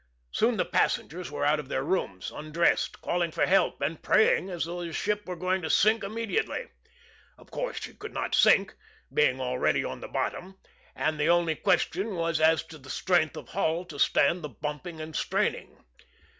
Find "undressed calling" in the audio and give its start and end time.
2.31-3.29